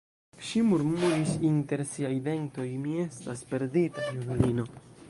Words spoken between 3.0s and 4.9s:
estas perdita junulino!"